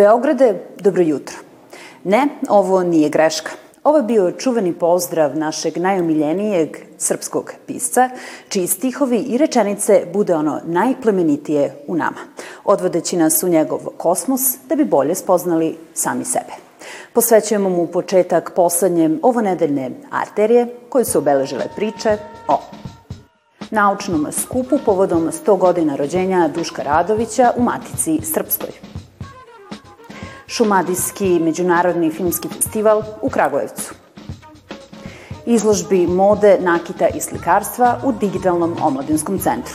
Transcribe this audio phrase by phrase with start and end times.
[0.00, 1.36] Beograde, dobro jutro.
[2.04, 3.50] Ne, ovo nije greška.
[3.84, 8.10] Ovo je bio čuveni pozdrav našeg najomiljenijeg srpskog pisca,
[8.48, 12.20] čiji stihovi i rečenice bude ono najplemenitije u nama,
[12.64, 16.52] odvodeći nas u njegov kosmos da bi bolje spoznali sami sebe.
[17.12, 22.16] Posvećujemo mu početak poslednjem ovonedeljne arterije koje su obeležile priče
[22.48, 22.60] o
[23.70, 28.99] naučnom skupu povodom 100 godina rođenja Duška Radovića u Matici Srpskoj.
[30.52, 33.94] Šumadijski međunarodni filmski festival u Kragujevcu.
[35.46, 39.74] Izložbi mode, nakita i slikarstva u Digitalnom omladinskom centru.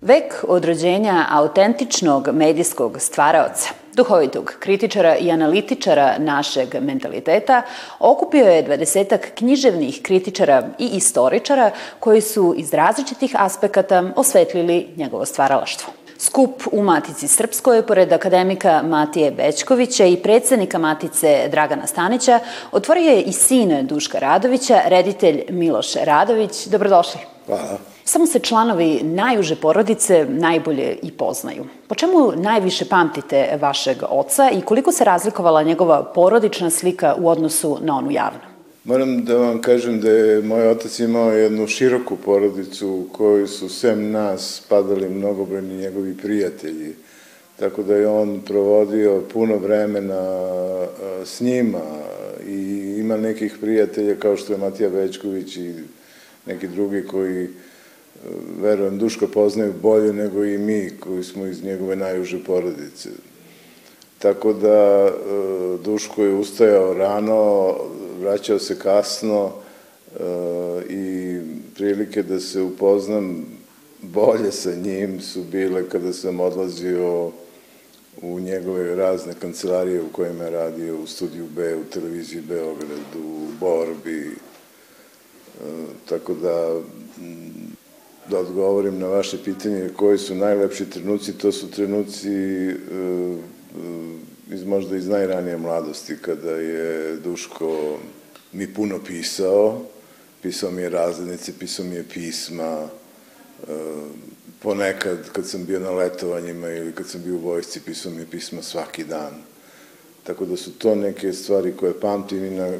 [0.00, 7.62] Vek od rođenja autentičnog medijskog stvaraoca, duhovitog kritičara i analitičara našeg mentaliteta,
[7.98, 11.70] okupio je dvadesetak književnih kritičara i istoričara
[12.00, 15.92] koji su iz različitih aspekata osvetlili njegovo stvaralaštvo.
[16.18, 22.40] Skup u Matici Srpskoj, pored akademika Matije Bećkovića i predsednika Matice Dragana Stanića,
[22.72, 26.66] otvorio je i sin Duška Radovića, reditelj Miloš Radović.
[26.66, 27.20] Dobrodošli.
[27.46, 27.93] Hvala.
[28.04, 31.64] Samo se članovi najuže porodice najbolje i poznaju.
[31.88, 37.78] Po čemu najviše pamtite vašeg oca i koliko se razlikovala njegova porodična slika u odnosu
[37.82, 38.40] na onu javnu?
[38.84, 43.68] Moram da vam kažem da je moj otac imao jednu široku porodicu u kojoj su
[43.68, 46.94] sem nas padali mnogobrojni njegovi prijatelji.
[47.56, 50.46] Tako da je on provodio puno vremena
[51.24, 51.80] s njima
[52.46, 55.74] i ima nekih prijatelja kao što je Matija Večković i
[56.46, 57.48] neki drugi koji
[58.60, 63.08] verujem, Duška poznaju bolje nego i mi koji smo iz njegove najuže porodice.
[64.18, 65.12] Tako da e,
[65.84, 67.74] Duško je ustajao rano,
[68.20, 70.20] vraćao se kasno e,
[70.88, 71.38] i
[71.74, 73.46] prilike da se upoznam
[74.02, 77.30] bolje sa njim su bile kada sam odlazio
[78.22, 83.46] u njegove razne kancelarije u kojima je radio u studiju B, u televiziji Beograd, u
[83.60, 84.20] Borbi.
[84.20, 84.34] E,
[86.08, 86.80] tako da
[88.30, 92.74] da odgovorim na vaše pitanje koji su najlepši trenuci, to su trenuci e,
[94.50, 97.98] iz možda iz najranije mladosti, kada je Duško
[98.52, 99.82] mi puno pisao,
[100.42, 102.88] pisao mi je razrednice, pisao mi je pisma,
[103.62, 103.72] e,
[104.62, 108.30] ponekad kad sam bio na letovanjima ili kad sam bio u vojsci, pisao mi je
[108.30, 109.32] pisma svaki dan.
[110.24, 112.72] Tako da su to neke stvari koje pamtim i na,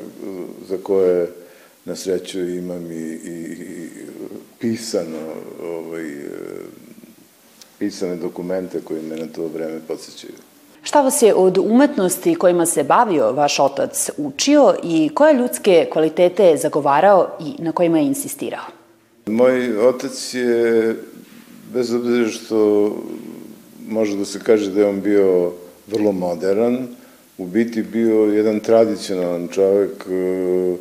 [0.68, 1.43] za koje
[1.84, 3.88] na sreću imam i, i, i
[4.58, 5.18] pisano,
[5.62, 6.04] ovaj,
[7.78, 10.32] pisane dokumente koji me na to vreme podsjećaju.
[10.82, 16.44] Šta vas je od umetnosti kojima se bavio vaš otac učio i koje ljudske kvalitete
[16.44, 18.64] je zagovarao i na kojima je insistirao?
[19.26, 20.96] Moj otac je,
[21.72, 22.90] bez obzira što
[23.88, 25.52] može da se kaže da je on bio
[25.86, 26.86] vrlo modern,
[27.38, 30.78] u biti bio jedan tradicionalan čovek, uh,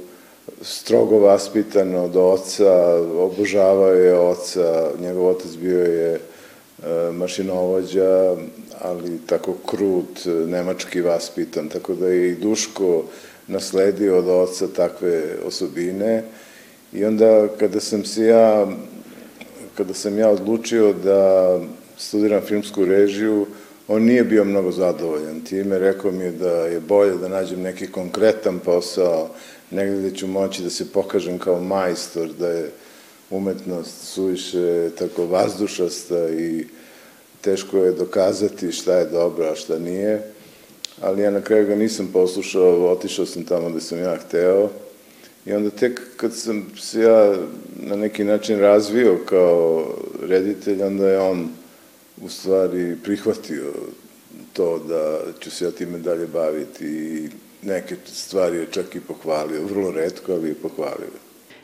[0.63, 6.19] strogo vaspitan od oca, obožavao je oca, njegov otac bio je e,
[7.11, 8.35] mašinovođa,
[8.81, 13.03] ali tako krut, nemački vaspitan, tako da je i Duško
[13.47, 16.23] nasledio od oca takve osobine.
[16.93, 18.67] I onda kada sam se ja
[19.77, 21.59] kada sam ja odlučio da
[21.97, 23.45] studiram filmsku režiju,
[23.87, 27.87] on nije bio mnogo zadovoljan time, rekao mi je da je bolje da nađem neki
[27.87, 29.29] konkretan posao,
[29.73, 32.71] negde gde ću moći da se pokažem kao majstor, da je
[33.29, 36.65] umetnost suviše tako vazdušasta i
[37.41, 40.21] teško je dokazati šta je dobro, a šta nije.
[41.01, 44.69] Ali ja na kraju ga nisam poslušao, otišao sam tamo gde sam ja hteo.
[45.45, 47.35] I onda tek kad sam se ja
[47.75, 49.87] na neki način razvio kao
[50.21, 51.49] reditelj, onda je on
[52.21, 53.73] u stvari prihvatio
[54.53, 57.29] to da ću se ja time dalje baviti i
[57.65, 61.23] neke stvari je čak i pohvalio, vrlo redko, ali je pohvalio.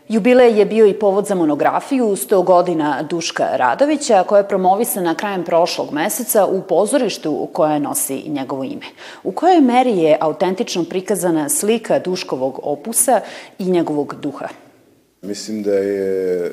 [0.10, 5.44] Jubilej je bio i povod za monografiju 100 godina Duška Radovića, koja je promovisana krajem
[5.44, 8.86] prošlog meseca u pozorištu koje nosi njegovo ime.
[9.24, 13.22] U kojoj meri je autentično prikazana slika Duškovog opusa
[13.60, 14.48] i njegovog duha?
[15.22, 16.52] Mislim da je e,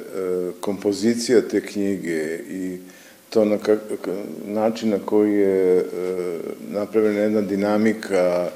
[0.61, 2.79] kompozicija te knjige i
[3.31, 3.79] to na kak,
[4.47, 5.85] način na koji je e,
[6.69, 8.51] napravljena jedna dinamika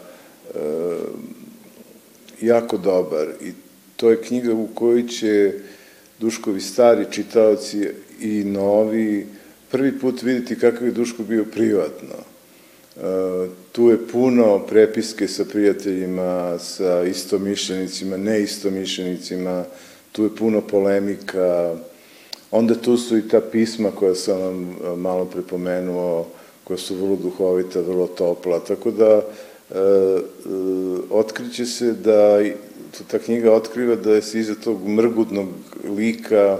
[2.40, 3.52] jako dobar i
[3.96, 5.52] to je knjiga u kojoj će
[6.20, 7.88] Duškovi stari čitaoci
[8.20, 9.26] i novi
[9.70, 12.14] prvi put videti kakav je Duško bio privatno.
[12.96, 13.00] E,
[13.72, 19.64] tu je puno prepiske sa prijateljima, sa istomišljenicima, neistomišljenicima,
[20.12, 21.76] tu je puno polemika,
[22.50, 26.26] onda tu su i ta pisma koja sam vam malo pripomenuo,
[26.64, 29.49] koja su vrlo duhovita, vrlo topla, tako da e, e,
[31.10, 32.42] otkriće se da
[33.10, 35.48] ta knjiga otkriva da se iza tog mrgudnog
[35.96, 36.58] lika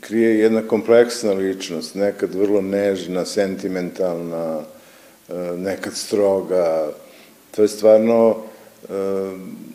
[0.00, 4.60] krije jedna kompleksna ličnost, nekad vrlo nežna, sentimentalna,
[5.28, 6.90] e, nekad stroga.
[7.50, 8.92] To je stvarno e,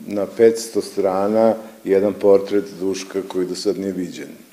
[0.06, 1.54] na 500 strana
[1.84, 4.47] jedan portret Duška koji do sad nije viđen.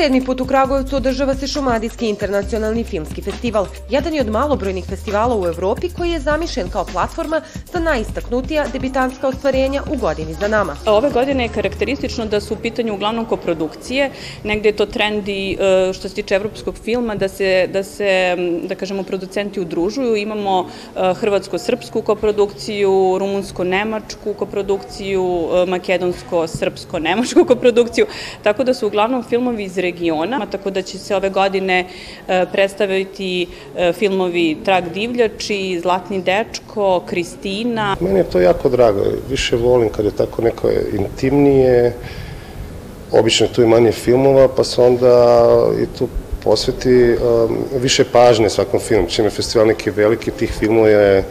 [0.00, 3.66] Sedmi put u Kragujevcu održava se Šumadijski internacionalni filmski festival.
[3.90, 7.40] Jedan je od malobrojnih festivala u Evropi koji je zamišljen kao platforma
[7.72, 10.76] za najistaknutija debitanska ostvarenja u godini za nama.
[10.86, 14.10] Ove godine je karakteristično da su u pitanju uglavnom koprodukcije,
[14.44, 18.36] negde je to trend i e, što se tiče evropskog filma, da se, da se,
[18.62, 20.16] da kažemo, producenti udružuju.
[20.16, 28.06] Imamo e, hrvatsko-srpsku koprodukciju, rumunsko-nemačku koprodukciju, e, makedonsko-srpsko-nemačku koprodukciju,
[28.42, 31.84] tako da su uglavnom filmovi iz regiona, tako da će se ove godine
[32.28, 33.46] e, predstaviti
[33.76, 37.96] e, filmovi Trag divljači, Zlatni dečko, Kristina.
[38.00, 41.94] Meni je to jako drago, više volim kad je tako neko intimnije,
[43.12, 45.36] obično tu i manje filmova, pa se onda
[45.82, 46.08] i tu
[46.44, 49.08] posveti um, više pažnje svakom filmu.
[49.08, 51.24] Čim je festival neki veliki, tih filmova je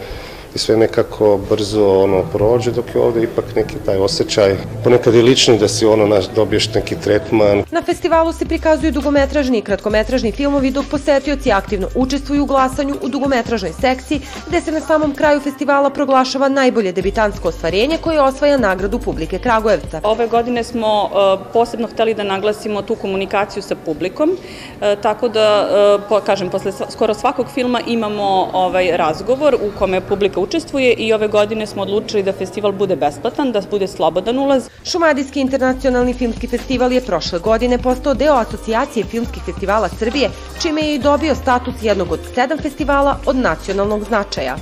[0.54, 5.22] i sve nekako brzo ono prođe, dok je ovde ipak neki taj osjećaj, ponekad je
[5.22, 7.62] lični da si ono naš, dobiješ neki tretman.
[7.70, 13.08] Na festivalu se prikazuju dugometražni i kratkometražni filmovi dok posetioci aktivno učestvuju u glasanju u
[13.08, 18.98] dugometražnoj sekciji gde se na samom kraju festivala proglašava najbolje debitansko ostvarenje koje osvaja nagradu
[18.98, 20.00] publike Kragujevca.
[20.04, 21.10] Ove godine smo uh,
[21.52, 26.72] posebno hteli da naglasimo tu komunikaciju sa publikom, uh, tako da, uh, po, kažem, posle
[26.90, 32.22] skoro svakog filma imamo ovaj razgovor u kome publika učestvuje i ove godine smo odlučili
[32.22, 34.68] da festival bude besplatan, da bude slobodan ulaz.
[34.84, 40.30] Šumadijski internacionalni filmski festival je prošle godine postao deo asocijacije filmskih festivala Srbije,
[40.62, 44.56] čime je i dobio status jednog od sedam festivala od nacionalnog značaja.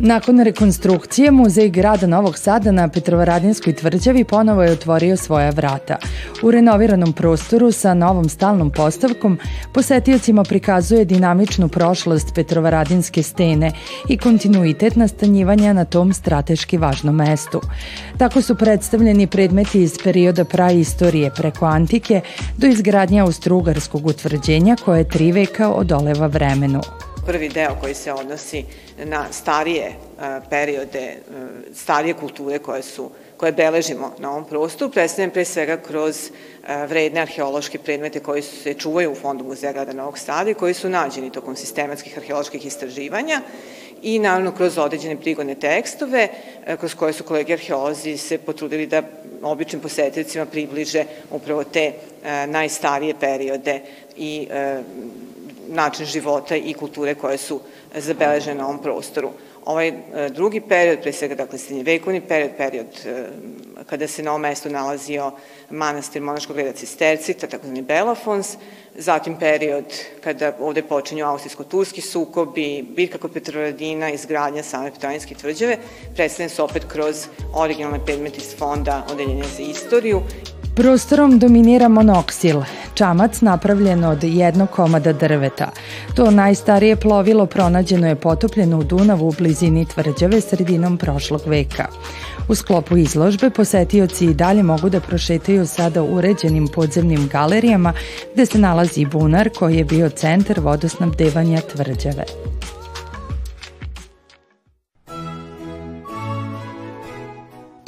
[0.00, 5.96] Nakon rekonstrukcije, Muzej grada Novog Sada na Petrovaradinskoj tvrđavi ponovo je otvorio svoja vrata.
[6.42, 9.38] U renoviranom prostoru sa novom stalnom postavkom
[9.74, 13.72] posetiocima prikazuje dinamičnu prošlost Petrovaradinske stene
[14.08, 17.60] i kontinuitet nastanjivanja na tom strateški važnom mestu.
[18.18, 22.20] Tako su predstavljeni predmeti iz perioda praistorije preko antike
[22.56, 26.80] do izgradnja Austrougarskog utvrđenja koje tri veka odoleva vremenu
[27.28, 28.64] prvi deo koji se odnosi
[29.04, 29.94] na starije e,
[30.50, 31.16] periode, e,
[31.74, 37.20] starije kulture koje su koje beležimo na ovom prostoru, predstavljam pre svega kroz e, vredne
[37.20, 41.32] arheološke predmete koji se čuvaju u Fondu muzeja grada Novog Sada i koji su nađeni
[41.32, 43.40] tokom sistematskih arheoloških istraživanja
[44.02, 46.28] i naravno kroz određene prigodne tekstove
[46.80, 49.02] kroz koje su kolege arheolozi se potrudili da
[49.42, 51.92] običnim posetiteljicima približe upravo te
[52.46, 53.80] najstarije periode
[54.16, 54.48] i
[55.68, 57.60] način života i kulture koje su
[57.94, 59.30] zabeležene na ovom prostoru.
[59.68, 59.94] Ovaj e,
[60.28, 63.24] drugi period, pre svega, dakle, srednjevekovni period, period e,
[63.86, 65.32] kada se na ovom mestu nalazio
[65.70, 68.56] manastir monaškog reda Cistercita, takozvani Belafons,
[68.94, 69.84] zatim period
[70.20, 75.76] kada ovde počinju austrijsko-turski sukobi, bitka kod Petrovaradina, izgradnja same Petrovaradinske tvrđave,
[76.14, 80.22] predstavljene su opet kroz originalne predmete iz fonda Odeljenja za istoriju
[80.78, 82.60] Prostorom dominira monoksil,
[82.94, 85.70] čamac napravljen od jednog komada drveta.
[86.14, 91.86] To najstarije plovilo pronađeno je potopljeno u Dunavu u blizini tvrđave sredinom prošlog veka.
[92.48, 97.92] U sklopu izložbe posetioci i dalje mogu da prošetaju sada uređenim podzemnim galerijama
[98.34, 102.24] gde se nalazi bunar koji je bio centar vodosnabdevanja tvrđave.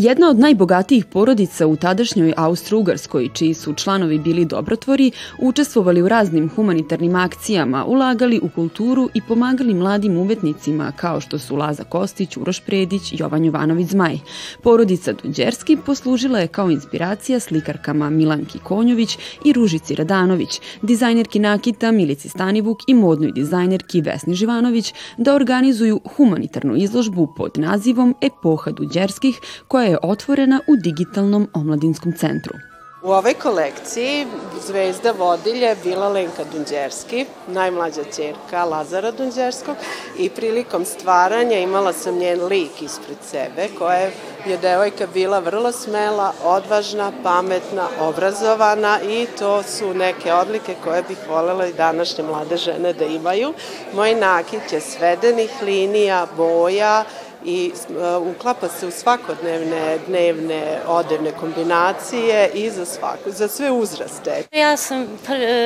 [0.03, 6.51] Jedna od najbogatijih porodica u tadašnjoj Austro-Ugarskoj, čiji su članovi bili dobrotvori, učestvovali u raznim
[6.55, 12.61] humanitarnim akcijama, ulagali u kulturu i pomagali mladim umetnicima kao što su Laza Kostić, Uroš
[12.61, 14.19] Predić, Jovan Jovanović Zmaj.
[14.63, 22.29] Porodica Dunđerski poslužila je kao inspiracija slikarkama Milanki Konjović i Ružici Radanović, dizajnerki Nakita Milici
[22.29, 29.90] Stanivuk i modnoj dizajnerki Vesni Živanović da organizuju humanitarnu izložbu pod nazivom Epoha Dunđerskih koja
[29.90, 32.55] je otvorena u digitalnom omladinskom centru.
[33.03, 34.27] U ovoj kolekciji
[34.67, 39.77] zvezda vodilje bila Lenka Dunđerski, najmlađa čerka Lazara Dunđerskog
[40.19, 44.11] i prilikom stvaranja imala sam njen lik ispred sebe koja
[44.47, 51.19] je devojka bila vrlo smela, odvažna, pametna, obrazovana i to su neke odlike koje bih
[51.29, 53.53] volela i današnje mlade žene da imaju.
[53.95, 57.05] Moj nakit je svedenih linija, boja,
[57.45, 64.43] i uh, uklapa se u svakodnevne dnevne odevne kombinacije i za, svako, za sve uzraste.
[64.53, 65.07] Ja sam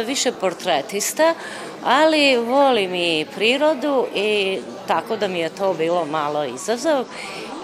[0.07, 1.35] više portretista,
[1.85, 7.05] ali volim i prirodu i tako da mi je to bilo malo izazov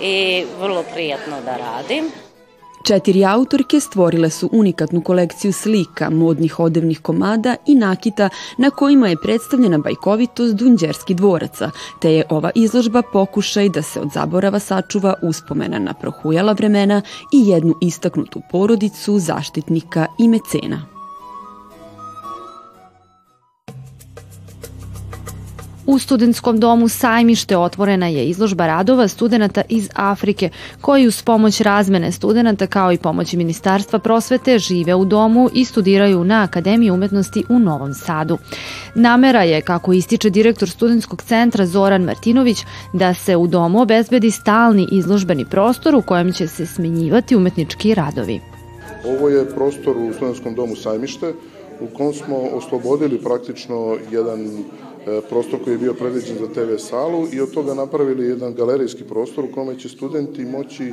[0.01, 2.11] i vrlo prijatno da radim.
[2.85, 9.17] Četiri autorke stvorile su unikatnu kolekciju slika, modnih odevnih komada i nakita na kojima je
[9.23, 11.71] predstavljena bajkovitost Dunđerski dvoraca,
[12.01, 17.49] te je ova izložba pokušaj da se od zaborava sačuva uspomena na prohujala vremena i
[17.49, 21.00] jednu istaknutu porodicu zaštitnika i mecena.
[25.87, 32.13] U studentskom domu Sajmište otvorena je izložba radova studenta iz Afrike koji uz pomoć razmene
[32.13, 37.59] studenta kao i pomoći Ministarstva prosvete žive u domu i studiraju na Akademiji umetnosti u
[37.59, 38.39] Novom Sadu.
[38.95, 44.89] Namera je, kako ističe direktor studentskog centra Zoran Martinović, da se u domu obezbedi stalni
[44.93, 48.41] izložbeni prostor u kojem će se smenjivati umetnički radovi.
[49.05, 51.33] Ovo je prostor u studentskom domu Sajmište
[51.81, 54.65] u kom smo oslobodili praktično jedan
[55.29, 59.45] prostor koji je bio predviđen za TV salu i od toga napravili jedan galerijski prostor
[59.45, 60.93] u kome će studenti moći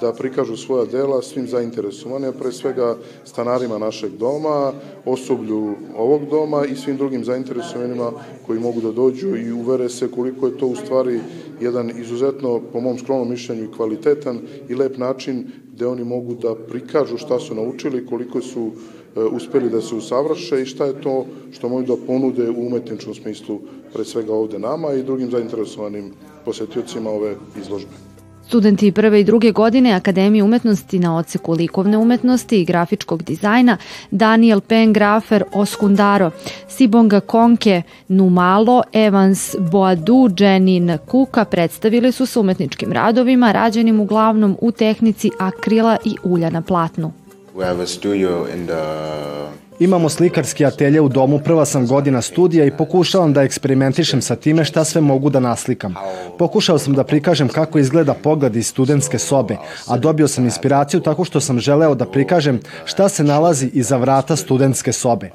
[0.00, 4.72] da prikažu svoja dela svim zainteresovanima, pre svega stanarima našeg doma,
[5.04, 8.12] osoblju ovog doma i svim drugim zainteresovanima
[8.46, 11.20] koji mogu da dođu i uvere se koliko je to u stvari
[11.60, 15.46] jedan izuzetno, po mom skromnom mišljenju, kvalitetan i lep način
[15.78, 18.72] gde oni mogu da prikažu šta su naučili, koliko su
[19.18, 23.14] E, uspeli da se usavrše i šta je to što mogu da ponude u umetničkom
[23.14, 23.60] smislu
[23.92, 26.12] pre svega ovde nama i drugim zainteresovanim
[26.44, 28.07] posetiocima ove izložbe.
[28.48, 33.76] Studenti prve i druge godine Akademije umetnosti na oceku likovne umetnosti i grafičkog dizajna
[34.10, 36.30] Daniel Pengrafer Oskundaro,
[36.68, 44.72] Sibonga Konke Numalo, Evans Boadu, Jenin Kuka predstavili su se umetničkim radovima rađenim uglavnom u
[44.72, 47.12] tehnici akrila i ulja na platnu.
[47.56, 52.64] We have a studio in the Imamo slikarski atelje u domu, prva sam godina studija
[52.64, 55.94] i pokušavam da eksperimentišem sa time šta sve mogu da naslikam.
[56.38, 59.56] Pokušao sam da prikažem kako izgleda pogled iz studentske sobe,
[59.86, 64.36] a dobio sam inspiraciju tako što sam želeo da prikažem šta se nalazi iza vrata
[64.36, 65.30] studentske sobe.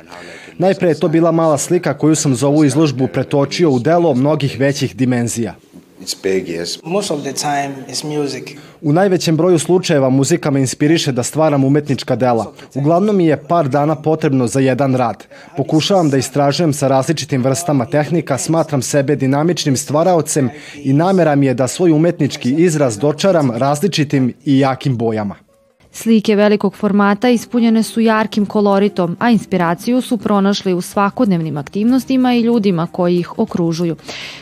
[0.57, 4.59] Najpre je to bila mala slika koju sam za ovu izložbu pretočio u delo mnogih
[4.59, 5.55] većih dimenzija.
[6.03, 6.79] It's big, yes.
[6.83, 8.43] Most of the time it's music.
[8.81, 12.53] U najvećem broju slučajeva muzika me inspiriše da stvaram umetnička dela.
[12.75, 15.23] Uglavnom mi je par dana potrebno za jedan rad.
[15.57, 21.53] Pokušavam da istražujem sa različitim vrstama tehnika, smatram sebe dinamičnim stvaraocem i namera mi je
[21.53, 25.42] da svoj umetnički izraz dočaram različitim i jakim bojama.
[25.95, 32.41] Slike velikog formata ispunjene su jarkim koloritom, a inspiraciju su pronašli u svakodnevnim aktivnostima i
[32.41, 33.95] ljudima koji ih okružuju.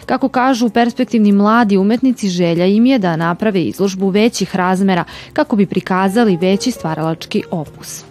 [0.05, 5.03] Kako kažu perspektivni mladi umetnici, želja im je da naprave izložbu većih razmera
[5.34, 8.11] kako bi prikazali veći stvaralački opus.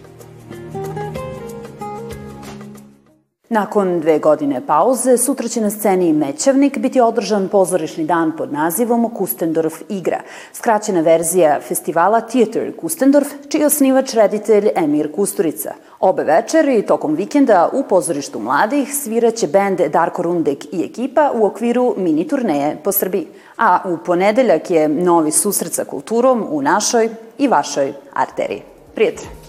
[3.51, 9.09] Nakon dve godine pauze, sutra će na sceni Mećavnik biti održan pozorišni dan pod nazivom
[9.09, 10.21] Kustendorf igra,
[10.53, 15.73] skraćena verzija festivala Theater Kustendorf, čiji osnivač reditelj Emir Kusturica.
[15.99, 21.95] Obe večeri tokom vikenda u pozorištu mladih sviraće bend Darko Rundek i ekipa u okviru
[21.97, 23.27] mini turneje po Srbiji.
[23.57, 28.61] A u ponedeljak je novi susret sa kulturom u našoj i vašoj arteriji.
[28.95, 29.40] Prijatelj!